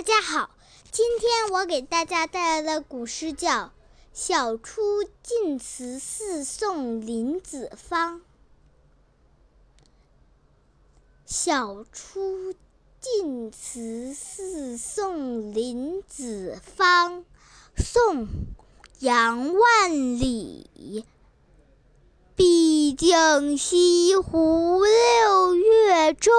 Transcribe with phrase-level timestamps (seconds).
[0.00, 0.48] 大家好，
[0.90, 3.50] 今天我给大家带来的古诗叫
[4.14, 4.80] 《晓出
[5.22, 8.20] 净慈寺送林子方》。
[11.26, 12.54] 晓出
[12.98, 17.26] 净慈寺送林子方，
[17.76, 18.26] 宋·
[19.00, 21.04] 杨万里。
[22.34, 26.32] 毕竟西湖六月中。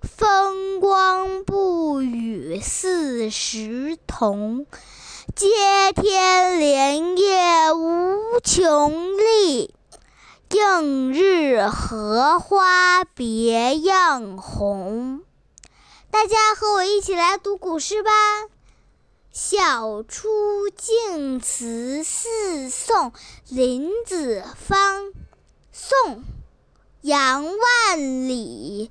[0.00, 2.00] 风光不
[2.60, 4.66] 四时同，
[5.34, 5.46] 接
[5.94, 9.74] 天莲叶无穷碧，
[10.50, 15.20] 映日荷花别样红。
[16.10, 18.10] 大家和我一起来读古诗吧，
[19.30, 20.28] 《晓出
[20.76, 23.12] 净慈寺送
[23.48, 25.04] 林子方》，
[25.70, 26.16] 宋·
[27.02, 27.98] 杨万
[28.28, 28.90] 里。